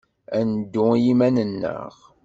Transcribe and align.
Ad 0.37 0.43
neddu 0.49 0.85
i 0.95 0.97
yiman-nneɣ. 1.05 1.93